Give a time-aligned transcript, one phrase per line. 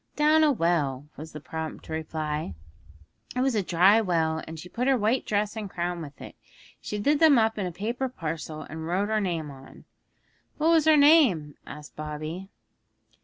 [0.15, 2.55] 'Down a well,' was the prompt reply.
[3.35, 6.33] 'It was a dry well, and she put her white dress and crown with it;
[6.79, 9.85] she did them up in a paper parcel, and wrote her name on.'
[10.57, 12.49] 'What was her name?' asked Bobby.